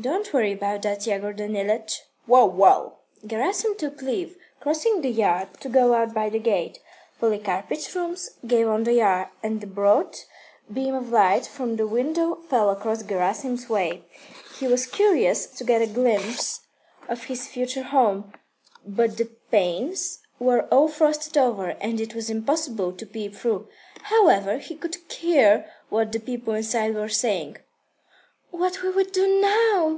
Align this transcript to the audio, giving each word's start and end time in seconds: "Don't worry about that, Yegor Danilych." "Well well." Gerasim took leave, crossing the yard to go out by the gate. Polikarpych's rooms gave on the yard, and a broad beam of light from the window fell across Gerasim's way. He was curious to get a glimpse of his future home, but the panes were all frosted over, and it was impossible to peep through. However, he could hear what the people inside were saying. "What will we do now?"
"Don't 0.00 0.32
worry 0.32 0.52
about 0.52 0.82
that, 0.82 1.08
Yegor 1.08 1.32
Danilych." 1.34 1.88
"Well 2.28 2.48
well." 2.48 3.00
Gerasim 3.26 3.74
took 3.76 4.00
leave, 4.00 4.36
crossing 4.60 5.00
the 5.00 5.10
yard 5.10 5.48
to 5.58 5.68
go 5.68 5.92
out 5.92 6.14
by 6.14 6.28
the 6.30 6.38
gate. 6.38 6.78
Polikarpych's 7.20 7.92
rooms 7.96 8.30
gave 8.46 8.68
on 8.68 8.84
the 8.84 8.92
yard, 8.92 9.26
and 9.42 9.60
a 9.64 9.66
broad 9.66 10.14
beam 10.72 10.94
of 10.94 11.08
light 11.10 11.46
from 11.46 11.74
the 11.74 11.86
window 11.88 12.36
fell 12.36 12.70
across 12.70 13.02
Gerasim's 13.02 13.68
way. 13.68 14.04
He 14.60 14.68
was 14.68 14.86
curious 14.86 15.46
to 15.46 15.64
get 15.64 15.82
a 15.82 15.86
glimpse 15.88 16.60
of 17.08 17.24
his 17.24 17.48
future 17.48 17.82
home, 17.82 18.32
but 18.86 19.16
the 19.16 19.24
panes 19.50 20.20
were 20.38 20.68
all 20.72 20.86
frosted 20.86 21.36
over, 21.36 21.70
and 21.80 22.00
it 22.00 22.14
was 22.14 22.30
impossible 22.30 22.92
to 22.92 23.04
peep 23.06 23.34
through. 23.34 23.66
However, 24.02 24.58
he 24.58 24.76
could 24.76 24.96
hear 25.10 25.68
what 25.88 26.12
the 26.12 26.20
people 26.20 26.54
inside 26.54 26.94
were 26.94 27.08
saying. 27.08 27.56
"What 28.52 28.80
will 28.82 28.92
we 28.92 29.02
do 29.04 29.40
now?" 29.42 29.86